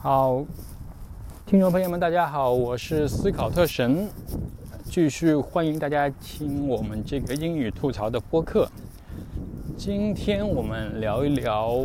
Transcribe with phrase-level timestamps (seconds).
[0.00, 0.44] 好，
[1.44, 4.08] 听众朋友们，大家好，我是思考特神，
[4.84, 8.70] 继续欢迎大家听我们这个英语吐槽的播客。
[9.76, 11.84] 今天我们聊一聊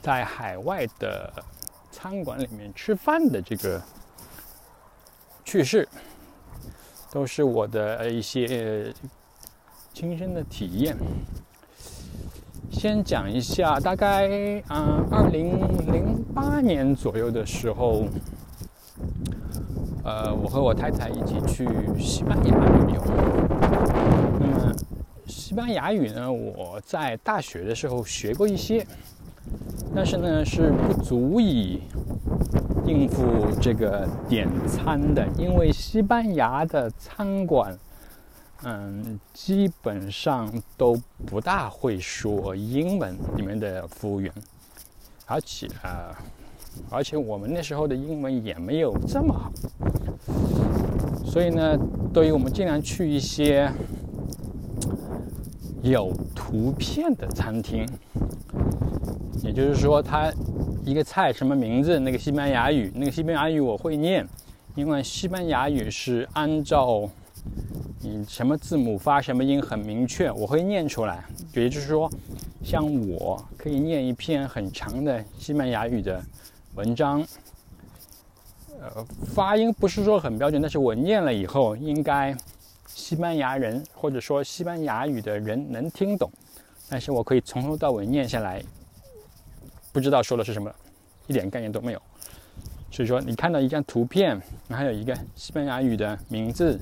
[0.00, 1.28] 在海外的
[1.90, 3.82] 餐馆里面吃饭的这个
[5.44, 5.88] 趣事，
[7.10, 8.94] 都是我的一些
[9.92, 10.96] 亲身的体验。
[12.80, 15.50] 先讲一下，大概啊，二零
[15.92, 18.06] 零八年左右的时候，
[20.02, 23.02] 呃，我和我太太一起去西班牙旅游。
[24.40, 24.74] 那么，
[25.26, 28.86] 西班牙语呢，我在大学的时候学过一些，
[29.94, 31.82] 但是呢，是不足以
[32.86, 33.22] 应付
[33.60, 37.78] 这个点餐的，因为西班牙的餐馆。
[38.62, 44.30] 嗯，基本上都不大会说英文，里面的服务员，
[45.24, 46.14] 而且啊，
[46.90, 49.50] 而且我们那时候的英文也没有这么好，
[51.24, 51.74] 所以呢，
[52.12, 53.72] 对于我们尽量去一些
[55.82, 57.88] 有图片的餐厅，
[59.42, 60.30] 也就是说，它
[60.84, 64.28] 一个菜什么名字，那个西班牙语，那个西班牙语我会念，
[64.74, 67.08] 因为西班牙语是按照。
[68.02, 71.22] 你什么字母发什么音很明确，我会念出来。
[71.52, 72.10] 也就是说，
[72.64, 76.22] 像我可以念一篇很长的西班牙语的
[76.76, 77.22] 文章，
[78.80, 82.34] 呃，发音不是说很标准，但是我念了以后，应该
[82.86, 86.32] 西班牙人或者说西班牙语的人能听懂。
[86.88, 88.62] 但是我可以从头到尾念下来，
[89.92, 90.74] 不知道说的是什么，
[91.26, 92.00] 一点概念都没有。
[92.90, 94.40] 所以说，你看到一张图片，
[94.70, 96.80] 还有一个西班牙语的名字。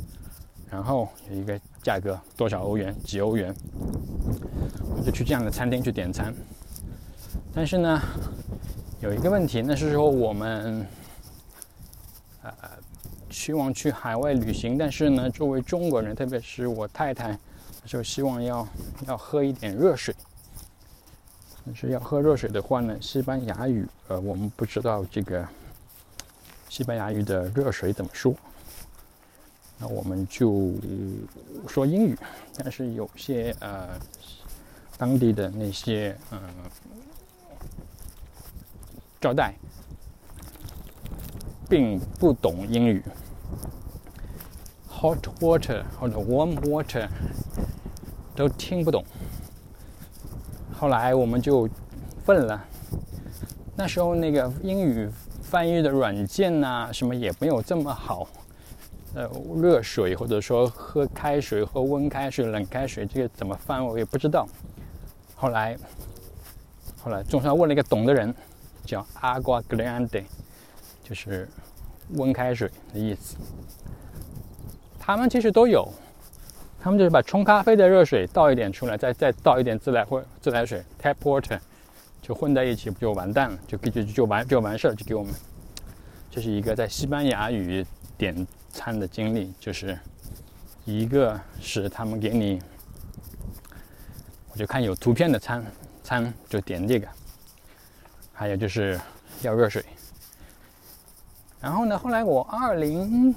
[0.71, 3.55] 然后有一个价格多少欧元，几欧元，
[4.97, 6.35] 我就去这样的餐厅去点餐。
[7.55, 8.01] 但是呢，
[9.01, 10.87] 有一个问题，那是说我们
[12.43, 12.53] 呃
[13.31, 17.39] 希望去海外旅行，但是呢，作为中国人，特别是我太太，
[17.85, 18.69] 就希望要
[19.07, 20.15] 要喝一点热水。
[21.65, 25.47] 但是要喝热水的话呢，西班牙语呃我们不知道这个
[26.69, 28.35] 西班牙语的热水怎么说。
[29.79, 30.73] 那我们就
[31.69, 32.19] 说英语，
[32.57, 33.89] 但是有些呃
[34.97, 36.41] 当地的那些嗯
[39.21, 39.55] 招待
[41.69, 43.03] 并不懂英语
[44.91, 47.09] ，hot water 或者 warm water
[48.35, 49.05] 都听不懂。
[50.73, 51.69] 后来我们就
[52.27, 52.65] 问了，
[53.77, 55.09] 那时候那个英语
[55.43, 58.27] 翻译的软件呐，什么也没有这么好。
[59.19, 59.29] 呃，
[59.61, 64.47] 热水或者说喝开水、喝温开水、冷开水，这个怎么翻我也不知道。
[65.35, 65.77] 后来，
[67.03, 68.33] 后来总算问了一个懂的人，
[68.85, 70.23] 叫 “agua grande”，
[71.03, 71.49] 就是
[72.11, 73.37] 温开水的意思。
[75.01, 75.93] 他们其实都有，
[76.81, 81.59] 他们就是把冲咖啡的热水倒一点出来，再再倒一点自来或自来水 （tap water），
[82.23, 83.59] 就混在一起，不就完蛋了？
[83.67, 85.35] 就就就完就完事儿，就给我们。
[86.31, 87.85] 这是一个在西班牙语
[88.17, 88.47] 点。
[88.79, 89.99] 餐的经历就是，
[90.85, 92.63] 一个是他们给你，
[94.53, 95.65] 我就看有图片的餐
[96.05, 97.09] 餐就点这个，
[98.33, 98.99] 还有就是
[99.43, 99.85] 要热水。
[101.61, 103.35] 然后呢，后来我二零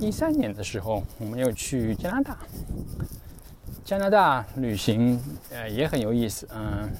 [0.00, 2.38] 一三年的时候，我们又去加拿大，
[3.84, 6.90] 加拿大旅行呃也很有意思，嗯，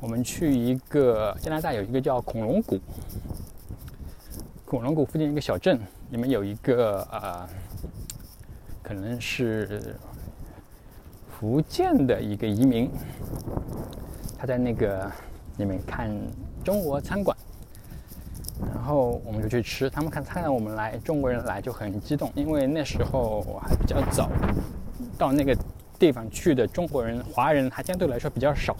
[0.00, 2.76] 我们去一个加拿大有一个叫恐龙谷。
[4.68, 5.80] 恐龙谷附近一个小镇，
[6.10, 7.48] 里面有一个呃，
[8.82, 9.96] 可能是
[11.26, 12.90] 福建的一个移民，
[14.36, 15.10] 他在那个
[15.56, 16.14] 里面看
[16.62, 17.34] 中国餐馆，
[18.74, 19.88] 然后我们就去吃。
[19.88, 24.28] 他们看看到我们来中国人来就很激动，因为那时候还比较早，
[25.16, 25.56] 到那个
[25.98, 28.76] 地方去的中国人、华人还相对来说比较少。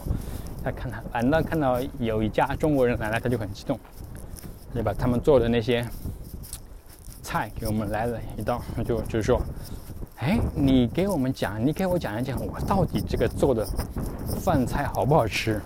[0.62, 3.81] 他看他反倒看到有一家中国人来了，他就很激动。
[4.75, 5.87] 就把他们做的那些
[7.23, 9.41] 菜给我们来了一道，就就是说，
[10.19, 13.67] 哎，你给我们讲，你给我讲一讲，我到底这个做的
[14.41, 15.61] 饭菜好不好吃？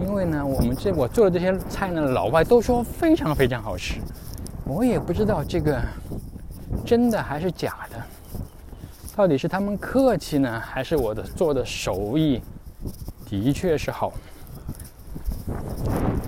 [0.00, 4.00] 因为呢，我们这我做的这些菜呢，老外都说非常非常好吃，
[4.64, 5.80] 我也不知道这个
[6.84, 8.02] 真的还是假的，
[9.16, 12.40] 到底是他们客气呢，还是我的做的手艺
[13.26, 14.12] 的确是好？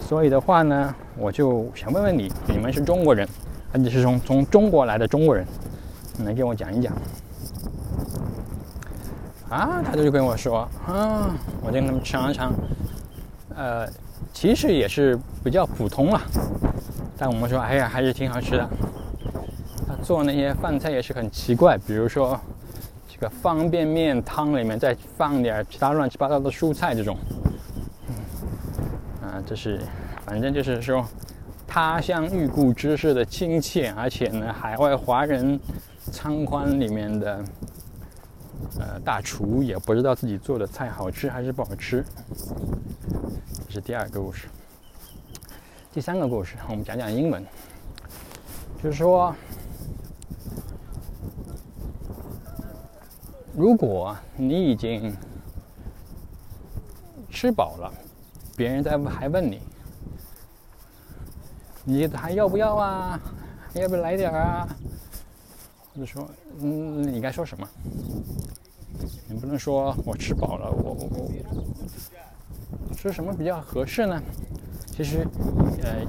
[0.06, 3.28] 所以的话呢，我就想问问你，你们是中国人，
[3.72, 5.44] 而且是从从中国来的中国人，
[6.16, 6.92] 你能给我讲一讲？
[9.48, 12.52] 啊，他就跟我说，啊，我跟他们尝一尝，
[13.56, 13.84] 呃，
[14.32, 16.20] 其实也是比较普通了。
[17.18, 18.68] 但我们说，哎呀，还是挺好吃的。
[19.88, 22.38] 他做那些饭菜也是很奇怪，比如说
[23.08, 27.18] 这个方便面汤里面再放点其他乱七八糟的蔬菜这种。
[29.46, 29.80] 这是，
[30.24, 31.06] 反正就是说，
[31.68, 35.58] 他乡遇故知似的亲切，而且呢，海外华人
[36.10, 37.44] 餐馆里面的
[38.80, 42.04] 呃大厨也不知道自己做的菜好吃还是不好吃。
[43.68, 44.48] 这是第二个故事。
[45.92, 47.46] 第三个故事，我们讲讲英文，
[48.82, 49.32] 就是说，
[53.54, 55.16] 如果你已经
[57.30, 57.92] 吃饱了，
[58.56, 59.60] 别人在还问你，
[61.84, 63.20] 你还要不要啊？
[63.74, 64.66] 要不要来点啊？
[65.94, 66.26] 或者说，
[66.60, 67.68] 嗯，你该说什么？
[69.28, 71.30] 你不能说我吃饱了，我我我，
[72.96, 74.22] 说什么比较合适呢？
[74.86, 75.26] 其实，
[75.82, 76.00] 呃，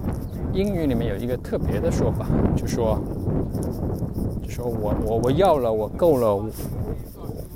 [0.54, 2.98] 英语里面有一个特别的说法，就说，
[4.42, 6.50] 就说我我我要了，我够了，我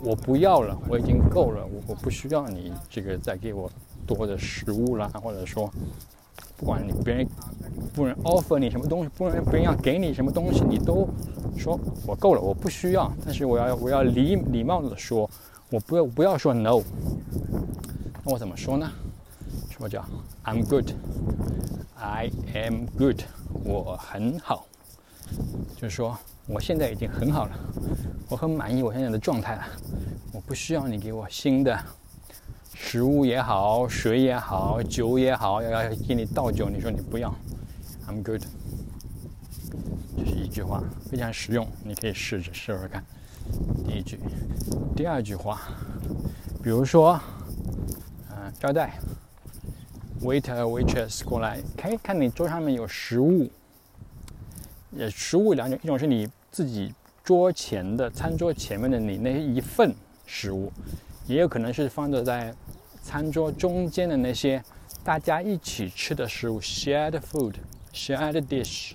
[0.04, 3.72] 我不要了，我已经够了，我我不需要你这个再给我
[4.06, 5.72] 多的食物啦，或者说，
[6.58, 7.28] 不管你别人
[7.94, 11.08] 不能 offer 你什么东西，不能别人要给你什么东西，你都
[11.58, 15.30] 说我够了，我不需要，但是我要我要礼礼貌的说，
[15.70, 16.82] 我不要不要说 no，
[18.24, 18.90] 那我怎么说呢？
[19.70, 20.06] 什么叫
[20.44, 20.92] I'm good。
[22.04, 23.22] I am good，
[23.64, 24.66] 我很好，
[25.76, 26.18] 就是说
[26.48, 27.52] 我现在已经很好了，
[28.28, 29.64] 我很满意我现在的状态了，
[30.34, 31.80] 我不需要你给我新的
[32.74, 37.34] 食物也好，水也好，酒也好，要要给你倒酒，你说你不要
[38.08, 38.42] ，I'm good，
[40.18, 43.04] 这是一句话，非常实用，你可以试着试试看。
[43.88, 44.20] 第一句，
[44.96, 45.62] 第二句话，
[46.64, 47.20] 比如说，
[48.30, 49.00] 嗯，招待。
[50.22, 53.50] waiter waitress 过来，可以看你桌上面有食物，
[54.92, 59.92] 也食物两种，一种是你自己桌前的餐桌前面的你那一份
[60.28, 60.72] 食物，
[61.26, 62.54] 也有可能是放着在
[63.02, 64.64] 餐桌中间的那些
[65.04, 68.94] 大家一起吃的食物，shared food，shared dish，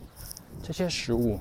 [0.63, 1.39] 这些食物，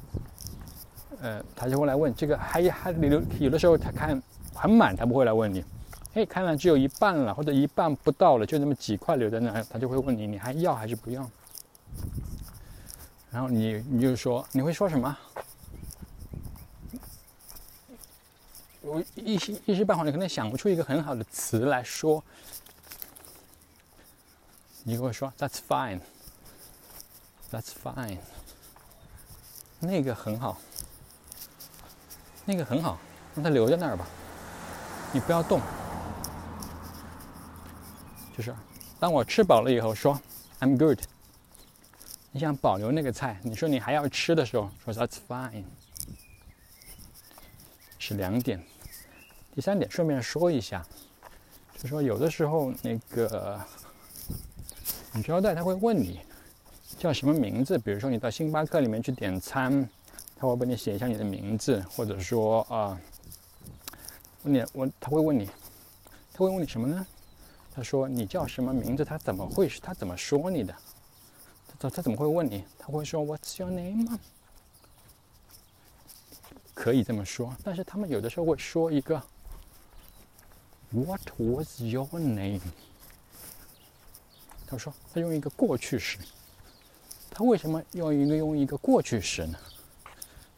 [1.21, 4.21] 呃，他就会来问这个，还还有有的时候他看
[4.53, 5.63] 很满，他不会来问你。
[6.15, 11.29] 哎，看了只有一半了，或者一半不到了，就那么几块留在那，他就会问你，你还要还是不要？
[13.31, 15.17] 然后你你就说，你会说什么？
[18.86, 22.24] 我一时一时半会儿你可能想不出一个很好的词来说，
[24.84, 26.02] 你跟我说 "That's fine,
[27.52, 28.20] That's fine"，
[29.80, 30.62] 那个很好，
[32.46, 33.00] 那个很好，
[33.34, 34.06] 让它留在那儿吧，
[35.12, 35.60] 你不要动。
[38.38, 38.56] 就是，
[39.00, 40.22] 当我吃饱了以后说
[40.60, 41.00] "I'm good"，
[42.32, 45.64] 你想保留那个菜，你说你还要吃的时候说 "That's fine"，
[47.98, 48.64] 是两点。
[49.56, 50.86] 第三点，顺便说一下，
[51.78, 53.57] 就说有的时候那个
[55.13, 56.19] 你招待他会问你
[57.00, 59.90] 叫什么名字，比如说你到星巴克里面去点餐，
[60.36, 63.00] 他会帮你写一下你的名字，或者说啊，
[64.44, 65.46] 问你我他会问你，
[66.34, 67.08] 他会问你什么呢？
[67.74, 69.04] 他说：“你叫什么名字？
[69.04, 69.68] 他怎么会？
[69.81, 70.74] 他怎么说你的？
[71.77, 72.63] 他他怎么会问你？
[72.77, 74.18] 他会说 ‘What's your name？’？
[76.74, 79.22] 可以这么说，但是他们有的时候会说一个
[80.92, 82.62] ‘What was your name？’
[84.68, 86.18] 他说他用一个过去时。
[87.30, 89.58] 他为什么要一个用一个过去时呢？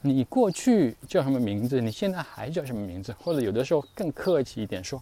[0.01, 1.81] 你过去叫什么名字？
[1.81, 3.11] 你现在还叫什么名字？
[3.19, 5.01] 或者有的时候更客气一点说。”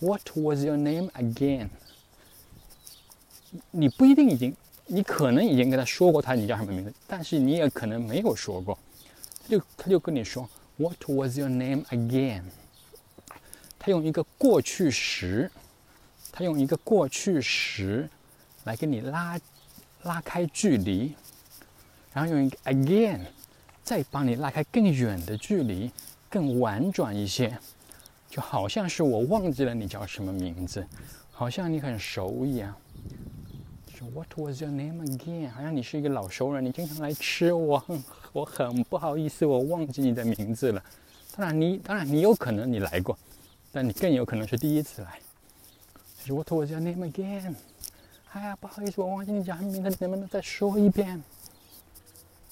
[0.00, 1.68] What was your name again？
[3.70, 4.54] 你不一定已经，
[4.86, 8.78] 你可能已经跟他说过他你叫什么名字，但是你也可能没有说过。
[9.42, 12.42] 他就他就跟你说 What was your name again？
[13.84, 15.50] 他用一个过去时，
[16.32, 18.08] 他用一个过去时
[18.64, 19.38] 来跟你拉
[20.04, 21.14] 拉开距离，
[22.14, 23.20] 然后用一个 again
[23.82, 25.90] 再帮你拉开更远的距离，
[26.30, 27.58] 更婉转一些。
[28.30, 30.86] 就好像是我忘记了你叫什么名字，
[31.30, 32.74] 好像你很熟一样。
[33.94, 35.50] 说 What was your name again？
[35.50, 37.84] 好像你是一个老熟人，你经常来吃，我
[38.32, 40.82] 我很不好意思，我忘记你的名字了。
[41.36, 43.18] 当然你当然你有可能你来过，
[43.74, 45.18] 但你更有可能是第一次来。
[46.24, 47.56] 说 What was your name again？
[48.30, 51.20] 哎呀，不好意思，我忘记你叫什么名字，你能不能再说一遍？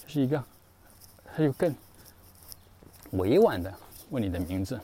[0.04, 0.44] 这是一个，
[1.24, 1.72] 他就更
[3.12, 3.72] 委婉的
[4.10, 4.80] 问你的名字。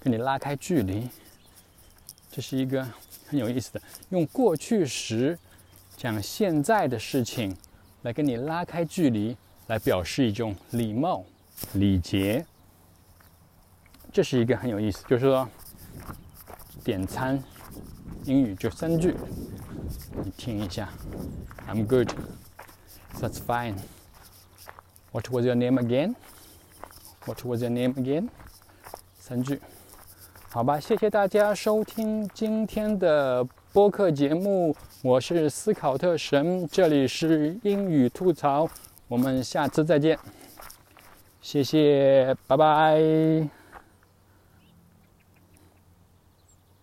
[0.00, 1.10] 跟你拉开距离，
[2.30, 2.82] 这是一个
[3.28, 5.38] 很有意思的，用过去时
[5.96, 7.54] 讲现在的事情，
[8.02, 11.22] 来跟你拉开距离，来表示一种礼貌、
[11.74, 12.46] 礼节。
[14.12, 15.48] 这是一个很有意思，就是说
[16.86, 17.42] 点餐
[18.26, 19.16] 英语就三句，
[20.22, 20.88] 你听一下。
[21.68, 22.12] I'm good.
[23.18, 23.74] That's fine.
[25.10, 26.14] What was your name again?
[27.24, 28.28] What was your name again?
[29.18, 29.60] 三句，
[30.48, 38.68] 好吧，谢谢大家收听今天的播客节目，我是斯考特神，这里是英语吐槽，
[39.08, 40.16] 我们下次再见，
[41.40, 43.55] 谢谢，拜拜。